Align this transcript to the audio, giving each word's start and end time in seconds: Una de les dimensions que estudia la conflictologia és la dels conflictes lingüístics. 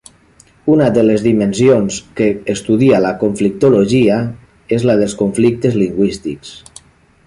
Una 0.75 0.85
de 0.95 1.03
les 1.09 1.25
dimensions 1.25 1.99
que 2.21 2.31
estudia 2.55 3.03
la 3.05 3.13
conflictologia 3.25 4.19
és 4.79 4.91
la 4.93 5.01
dels 5.05 5.19
conflictes 5.25 5.83
lingüístics. 5.85 6.61